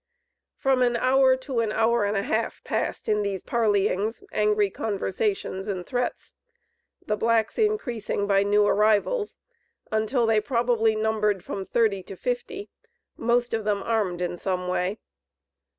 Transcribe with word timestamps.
From 0.57 0.81
an 0.81 0.95
hour 0.95 1.35
to 1.37 1.59
an 1.59 1.71
hour 1.71 2.05
and 2.05 2.17
a 2.17 2.23
half 2.23 2.63
passed 2.63 3.07
in 3.07 3.21
these 3.21 3.43
parleyings, 3.43 4.23
angry 4.31 4.71
conversations, 4.71 5.67
and 5.67 5.85
threats; 5.85 6.33
the 7.05 7.15
blacks 7.15 7.59
increasing 7.59 8.25
by 8.25 8.41
new 8.41 8.65
arrivals, 8.65 9.37
until 9.91 10.25
they 10.25 10.41
probably 10.41 10.95
numbered 10.95 11.43
from 11.43 11.65
thirty 11.65 12.01
to 12.01 12.15
fifty, 12.15 12.71
most 13.15 13.53
of 13.53 13.63
them 13.63 13.83
armed 13.83 14.23
in 14.23 14.37
some 14.37 14.67
way. 14.67 14.97